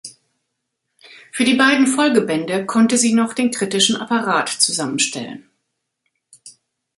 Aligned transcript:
Für 1.31 1.43
die 1.43 1.53
beiden 1.53 1.85
Folgebände 1.85 2.65
konnte 2.65 2.97
sie 2.97 3.13
noch 3.13 3.35
den 3.35 3.51
kritischen 3.51 3.97
Apparat 3.97 4.49
zusammenstellen. 4.49 5.47